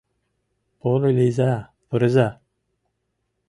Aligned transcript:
—Порылийза, 0.79 1.53
пурыза. 1.87 2.27